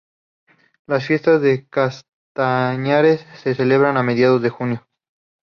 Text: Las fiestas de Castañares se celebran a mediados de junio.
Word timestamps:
Las 0.87 1.05
fiestas 1.05 1.43
de 1.43 1.67
Castañares 1.69 3.23
se 3.43 3.53
celebran 3.53 3.97
a 3.97 4.01
mediados 4.01 4.41
de 4.41 4.49
junio. 4.49 4.87